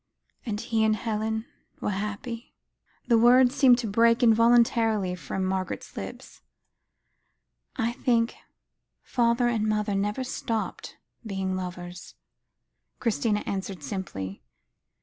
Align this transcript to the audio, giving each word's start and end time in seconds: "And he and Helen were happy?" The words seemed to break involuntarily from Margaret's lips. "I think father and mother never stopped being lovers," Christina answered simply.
"And 0.47 0.59
he 0.59 0.83
and 0.83 0.95
Helen 0.95 1.45
were 1.79 1.91
happy?" 1.91 2.55
The 3.05 3.19
words 3.19 3.53
seemed 3.53 3.77
to 3.77 3.87
break 3.87 4.23
involuntarily 4.23 5.13
from 5.13 5.45
Margaret's 5.45 5.95
lips. 5.95 6.41
"I 7.75 7.91
think 7.91 8.33
father 9.03 9.47
and 9.47 9.67
mother 9.69 9.93
never 9.93 10.23
stopped 10.23 10.97
being 11.23 11.55
lovers," 11.55 12.15
Christina 12.99 13.43
answered 13.45 13.83
simply. 13.83 14.41